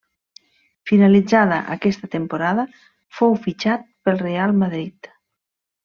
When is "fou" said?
3.21-3.37